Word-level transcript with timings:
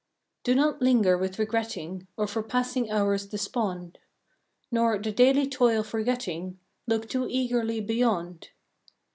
Do 0.43 0.55
not 0.55 0.81
linger 0.81 1.15
with 1.15 1.37
regretting, 1.37 2.07
Or 2.17 2.25
for 2.25 2.41
passing 2.41 2.89
hours 2.89 3.27
despond; 3.27 3.99
Nor, 4.71 4.97
the 4.97 5.11
daily 5.11 5.47
toil 5.47 5.83
forgetting, 5.83 6.57
Look 6.87 7.07
too 7.07 7.27
eagerly 7.29 7.81
beyond. 7.81 8.49